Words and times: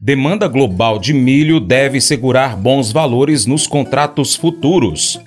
Demanda 0.00 0.46
global 0.46 0.96
de 0.96 1.12
milho 1.12 1.58
deve 1.58 2.00
segurar 2.00 2.56
bons 2.56 2.92
valores 2.92 3.46
nos 3.46 3.66
contratos 3.66 4.36
futuros. 4.36 5.20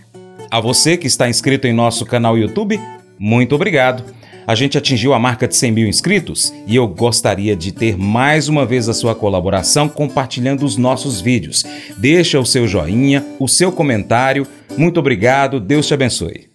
A 0.50 0.62
você 0.62 0.96
que 0.96 1.08
está 1.08 1.28
inscrito 1.28 1.68
em 1.68 1.74
nosso 1.74 2.06
canal 2.06 2.38
YouTube, 2.38 2.80
muito 3.20 3.54
obrigado. 3.54 4.02
A 4.48 4.56
gente 4.56 4.78
atingiu 4.78 5.14
a 5.14 5.20
marca 5.20 5.46
de 5.46 5.58
100 5.58 5.72
mil 5.74 5.88
inscritos 5.90 6.54
e 6.66 6.78
eu 6.78 6.88
gostaria 6.88 7.54
de 7.54 7.74
ter 7.74 7.98
mais 7.98 8.48
uma 8.48 8.66
vez 8.66 8.88
a 8.88 8.94
sua 8.94 9.14
colaboração 9.14 9.90
compartilhando 9.90 10.64
os 10.64 10.78
nossos 10.78 11.20
vídeos. 11.20 11.66
Deixa 11.98 12.40
o 12.40 12.46
seu 12.46 12.66
joinha, 12.66 13.26
o 13.40 13.50
seu 13.50 13.74
comentário. 13.74 14.48
Muito 14.78 15.02
obrigado, 15.02 15.60
Deus 15.60 15.86
te 15.86 15.94
abençoe. 15.94 16.48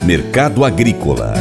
Mercado 0.00 0.64
Agrícola 0.64 1.34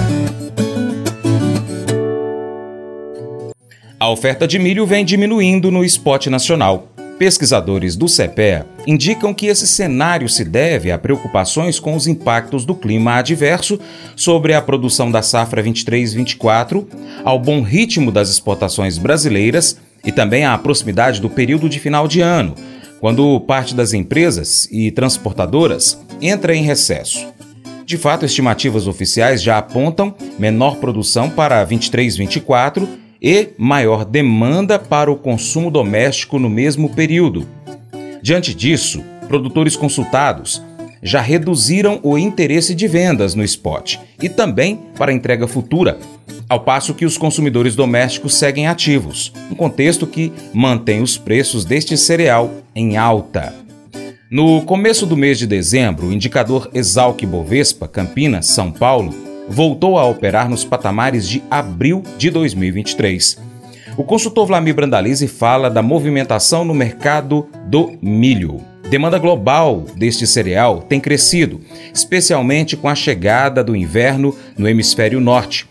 A 4.01 4.09
oferta 4.09 4.47
de 4.47 4.57
milho 4.57 4.83
vem 4.83 5.05
diminuindo 5.05 5.69
no 5.69 5.85
spot 5.85 6.25
nacional. 6.25 6.91
Pesquisadores 7.19 7.95
do 7.95 8.07
CEPEA 8.07 8.65
indicam 8.87 9.31
que 9.31 9.45
esse 9.45 9.67
cenário 9.67 10.27
se 10.27 10.43
deve 10.43 10.91
a 10.91 10.97
preocupações 10.97 11.79
com 11.79 11.95
os 11.95 12.07
impactos 12.07 12.65
do 12.65 12.73
clima 12.73 13.17
adverso 13.17 13.79
sobre 14.15 14.55
a 14.55 14.61
produção 14.61 15.11
da 15.11 15.21
safra 15.21 15.63
23-24, 15.63 16.83
ao 17.23 17.37
bom 17.37 17.61
ritmo 17.61 18.11
das 18.11 18.31
exportações 18.31 18.97
brasileiras 18.97 19.77
e 20.03 20.11
também 20.11 20.45
à 20.45 20.57
proximidade 20.57 21.21
do 21.21 21.29
período 21.29 21.69
de 21.69 21.79
final 21.79 22.07
de 22.07 22.21
ano, 22.21 22.55
quando 22.99 23.39
parte 23.41 23.75
das 23.75 23.93
empresas 23.93 24.67
e 24.71 24.89
transportadoras 24.89 26.03
entra 26.19 26.55
em 26.55 26.63
recesso. 26.63 27.27
De 27.85 27.99
fato, 27.99 28.25
estimativas 28.25 28.87
oficiais 28.87 29.43
já 29.43 29.59
apontam 29.59 30.15
menor 30.39 30.77
produção 30.77 31.29
para 31.29 31.63
23-24 31.67 32.99
e 33.21 33.49
maior 33.57 34.03
demanda 34.03 34.79
para 34.79 35.11
o 35.11 35.15
consumo 35.15 35.69
doméstico 35.69 36.39
no 36.39 36.49
mesmo 36.49 36.89
período. 36.89 37.45
Diante 38.21 38.53
disso, 38.53 39.03
produtores 39.27 39.75
consultados 39.75 40.61
já 41.03 41.21
reduziram 41.21 41.99
o 42.03 42.17
interesse 42.17 42.75
de 42.75 42.87
vendas 42.87 43.35
no 43.35 43.43
spot 43.43 43.97
e 44.21 44.29
também 44.29 44.79
para 44.97 45.13
entrega 45.13 45.47
futura, 45.47 45.97
ao 46.47 46.59
passo 46.59 46.93
que 46.93 47.05
os 47.05 47.17
consumidores 47.17 47.75
domésticos 47.75 48.35
seguem 48.35 48.67
ativos, 48.67 49.31
um 49.49 49.55
contexto 49.55 50.05
que 50.05 50.31
mantém 50.53 51.01
os 51.01 51.17
preços 51.17 51.65
deste 51.65 51.97
cereal 51.97 52.51
em 52.75 52.97
alta. 52.97 53.53
No 54.29 54.61
começo 54.61 55.05
do 55.05 55.17
mês 55.17 55.39
de 55.39 55.47
dezembro, 55.47 56.07
o 56.07 56.13
indicador 56.13 56.69
Exalc 56.73 57.25
Bovespa, 57.25 57.87
Campinas, 57.87 58.47
São 58.47 58.71
Paulo, 58.71 59.13
voltou 59.51 59.99
a 59.99 60.05
operar 60.05 60.49
nos 60.49 60.63
patamares 60.63 61.27
de 61.27 61.43
abril 61.51 62.01
de 62.17 62.29
2023. 62.29 63.37
O 63.97 64.03
consultor 64.03 64.47
Vlamir 64.47 64.73
Brandalize 64.73 65.27
fala 65.27 65.69
da 65.69 65.81
movimentação 65.81 66.63
no 66.63 66.73
mercado 66.73 67.47
do 67.67 67.97
milho. 68.01 68.61
Demanda 68.89 69.19
global 69.19 69.85
deste 69.95 70.25
cereal 70.25 70.81
tem 70.81 70.99
crescido, 70.99 71.59
especialmente 71.93 72.77
com 72.77 72.87
a 72.87 72.95
chegada 72.95 73.63
do 73.63 73.75
inverno 73.75 74.35
no 74.57 74.67
hemisfério 74.67 75.19
norte. 75.19 75.67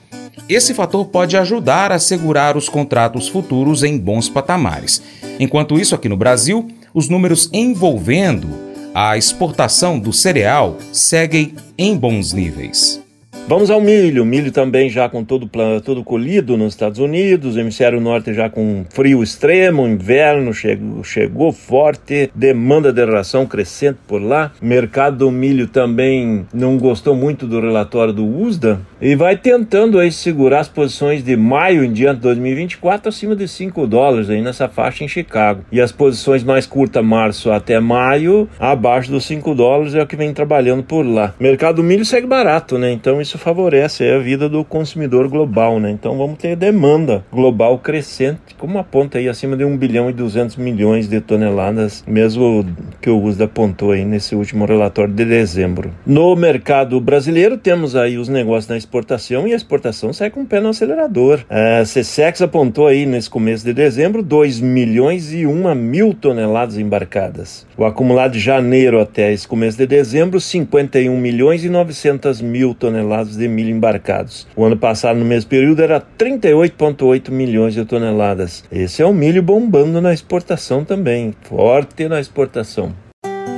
Esse 0.48 0.74
fator 0.74 1.06
pode 1.06 1.36
ajudar 1.36 1.90
a 1.90 1.98
segurar 1.98 2.56
os 2.56 2.68
contratos 2.68 3.28
futuros 3.28 3.82
em 3.82 3.96
bons 3.96 4.28
patamares. 4.28 5.02
Enquanto 5.38 5.78
isso, 5.78 5.94
aqui 5.94 6.08
no 6.08 6.16
Brasil, 6.16 6.68
os 6.92 7.08
números 7.08 7.48
envolvendo 7.52 8.48
a 8.94 9.16
exportação 9.16 9.98
do 9.98 10.12
cereal 10.12 10.76
seguem 10.92 11.54
em 11.78 11.96
bons 11.96 12.32
níveis. 12.32 13.00
Vamos 13.48 13.68
ao 13.68 13.80
milho. 13.80 14.24
Milho 14.24 14.52
também 14.52 14.88
já 14.88 15.08
com 15.08 15.24
todo, 15.24 15.50
todo 15.84 16.04
colhido 16.04 16.56
nos 16.56 16.72
Estados 16.72 17.00
Unidos, 17.00 17.56
hemisfério 17.56 18.00
norte 18.00 18.32
já 18.32 18.48
com 18.48 18.84
frio 18.90 19.22
extremo, 19.22 19.88
inverno 19.88 20.54
chegou, 20.54 21.02
chegou 21.02 21.52
forte, 21.52 22.30
demanda 22.34 22.92
de 22.92 23.04
ração 23.04 23.46
crescente 23.46 23.98
por 24.06 24.22
lá. 24.22 24.52
Mercado 24.62 25.18
do 25.18 25.30
milho 25.30 25.66
também 25.66 26.46
não 26.54 26.78
gostou 26.78 27.16
muito 27.16 27.46
do 27.46 27.60
relatório 27.60 28.12
do 28.12 28.24
USDA 28.24 28.80
e 29.00 29.14
vai 29.14 29.36
tentando 29.36 29.98
aí 29.98 30.12
segurar 30.12 30.60
as 30.60 30.68
posições 30.68 31.24
de 31.24 31.36
maio 31.36 31.84
em 31.84 31.92
diante 31.92 32.16
de 32.16 32.22
2024 32.22 33.08
acima 33.08 33.34
de 33.34 33.48
5 33.48 33.86
dólares 33.86 34.28
aí 34.28 34.42
nessa 34.42 34.68
faixa 34.68 35.04
em 35.04 35.08
Chicago. 35.08 35.64
E 35.72 35.80
as 35.80 35.90
posições 35.92 36.44
mais 36.44 36.66
curtas, 36.66 37.04
março 37.04 37.50
até 37.50 37.80
maio, 37.80 38.48
abaixo 38.58 39.10
dos 39.10 39.24
5 39.24 39.54
dólares 39.54 39.94
é 39.94 40.02
o 40.02 40.06
que 40.06 40.16
vem 40.16 40.32
trabalhando 40.32 40.82
por 40.82 41.02
lá. 41.02 41.34
Mercado 41.40 41.76
do 41.76 41.84
milho 41.84 42.04
segue 42.04 42.26
barato, 42.26 42.76
né? 42.76 42.92
Então 42.92 43.20
isso 43.20 43.38
favorece 43.38 44.04
a 44.04 44.18
vida 44.18 44.48
do 44.48 44.64
consumidor 44.64 45.28
global, 45.28 45.80
né? 45.80 45.90
Então 45.90 46.18
vamos 46.18 46.38
ter 46.38 46.56
demanda 46.56 47.24
global 47.32 47.78
crescente, 47.78 48.40
como 48.58 48.78
aponta 48.78 49.18
aí 49.18 49.28
acima 49.28 49.56
de 49.56 49.64
1 49.64 49.76
bilhão 49.76 50.10
e 50.10 50.12
200 50.12 50.56
milhões 50.56 51.08
de 51.08 51.20
toneladas, 51.20 52.04
mesmo 52.06 52.66
que 53.00 53.08
o 53.08 53.22
USDA 53.22 53.44
apontou 53.44 53.92
aí 53.92 54.04
nesse 54.04 54.34
último 54.34 54.66
relatório 54.66 55.14
de 55.14 55.24
dezembro. 55.24 55.90
No 56.04 56.34
mercado 56.36 57.00
brasileiro 57.00 57.56
temos 57.56 57.96
aí 57.96 58.18
os 58.18 58.28
negócios 58.28 58.68
na 58.68 58.76
exportação 58.90 59.46
e 59.46 59.52
a 59.52 59.56
exportação 59.56 60.12
sai 60.12 60.30
com 60.30 60.40
o 60.40 60.46
pé 60.46 60.60
no 60.60 60.70
acelerador. 60.70 61.44
A 61.48 61.82
CSEX 61.82 62.42
apontou 62.42 62.88
aí 62.88 63.06
nesse 63.06 63.30
começo 63.30 63.64
de 63.64 63.72
dezembro 63.72 64.20
2 64.20 64.58
milhões 64.58 65.32
e 65.32 65.46
1 65.46 65.74
mil 65.76 66.12
toneladas 66.12 66.76
embarcadas. 66.76 67.64
O 67.76 67.84
acumulado 67.84 68.32
de 68.32 68.40
janeiro 68.40 69.00
até 69.00 69.32
esse 69.32 69.46
começo 69.46 69.78
de 69.78 69.86
dezembro, 69.86 70.40
51 70.40 71.16
milhões 71.16 71.64
e 71.64 71.68
900 71.68 72.40
mil 72.40 72.74
toneladas 72.74 73.36
de 73.36 73.46
milho 73.46 73.70
embarcados. 73.70 74.48
O 74.56 74.64
ano 74.64 74.76
passado, 74.76 75.18
no 75.18 75.24
mesmo 75.24 75.48
período, 75.48 75.82
era 75.82 76.00
38,8 76.00 77.30
milhões 77.30 77.74
de 77.74 77.84
toneladas. 77.84 78.64
Esse 78.72 79.02
é 79.02 79.06
o 79.06 79.14
milho 79.14 79.42
bombando 79.42 80.00
na 80.00 80.12
exportação 80.12 80.84
também, 80.84 81.32
forte 81.42 82.08
na 82.08 82.18
exportação. 82.18 82.92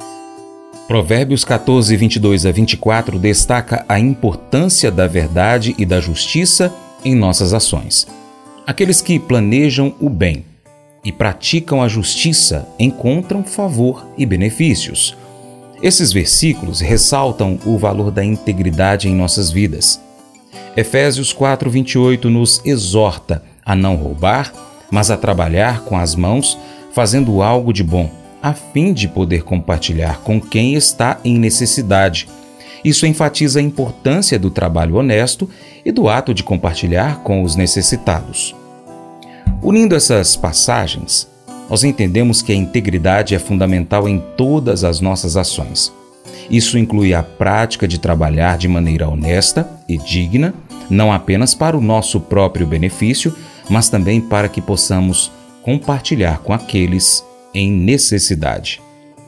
Provérbios 0.87 1.43
14, 1.43 1.95
22 1.97 2.45
a 2.45 2.51
24 2.51 3.19
destaca 3.19 3.85
a 3.89 3.99
importância 3.99 4.89
da 4.89 5.05
verdade 5.05 5.75
e 5.77 5.85
da 5.85 5.99
justiça 5.99 6.73
em 7.03 7.13
nossas 7.13 7.53
ações. 7.53 8.07
Aqueles 8.67 9.01
que 9.01 9.17
planejam 9.17 9.95
o 9.97 10.09
bem 10.09 10.43
e 11.01 11.09
praticam 11.09 11.81
a 11.81 11.87
justiça 11.87 12.67
encontram 12.77 13.41
favor 13.41 14.05
e 14.17 14.25
benefícios. 14.25 15.15
Esses 15.81 16.11
versículos 16.11 16.81
ressaltam 16.81 17.57
o 17.65 17.77
valor 17.77 18.11
da 18.11 18.25
integridade 18.25 19.07
em 19.07 19.15
nossas 19.15 19.49
vidas. 19.49 20.01
Efésios 20.75 21.31
4:28 21.31 22.25
nos 22.25 22.61
exorta 22.65 23.41
a 23.65 23.73
não 23.73 23.95
roubar, 23.95 24.51
mas 24.91 25.09
a 25.09 25.15
trabalhar 25.15 25.85
com 25.85 25.97
as 25.97 26.13
mãos, 26.13 26.57
fazendo 26.91 27.41
algo 27.41 27.71
de 27.71 27.85
bom, 27.85 28.11
a 28.43 28.53
fim 28.53 28.91
de 28.91 29.07
poder 29.07 29.43
compartilhar 29.43 30.19
com 30.23 30.41
quem 30.41 30.73
está 30.73 31.21
em 31.23 31.39
necessidade. 31.39 32.27
Isso 32.87 33.05
enfatiza 33.05 33.59
a 33.59 33.61
importância 33.61 34.39
do 34.39 34.49
trabalho 34.49 34.95
honesto 34.95 35.49
e 35.83 35.91
do 35.91 36.07
ato 36.07 36.33
de 36.33 36.41
compartilhar 36.41 37.21
com 37.21 37.43
os 37.43 37.57
necessitados. 37.57 38.55
Unindo 39.61 39.93
essas 39.93 40.37
passagens, 40.37 41.27
nós 41.69 41.83
entendemos 41.83 42.41
que 42.41 42.53
a 42.53 42.55
integridade 42.55 43.35
é 43.35 43.39
fundamental 43.39 44.07
em 44.07 44.23
todas 44.37 44.85
as 44.85 45.01
nossas 45.01 45.35
ações. 45.35 45.91
Isso 46.49 46.77
inclui 46.77 47.13
a 47.13 47.21
prática 47.21 47.85
de 47.85 47.99
trabalhar 47.99 48.57
de 48.57 48.69
maneira 48.69 49.09
honesta 49.09 49.69
e 49.89 49.97
digna, 49.97 50.53
não 50.89 51.11
apenas 51.11 51.53
para 51.53 51.77
o 51.77 51.81
nosso 51.81 52.21
próprio 52.21 52.65
benefício, 52.65 53.35
mas 53.69 53.89
também 53.89 54.21
para 54.21 54.47
que 54.47 54.61
possamos 54.61 55.29
compartilhar 55.61 56.37
com 56.37 56.53
aqueles 56.53 57.21
em 57.53 57.69
necessidade. 57.69 58.79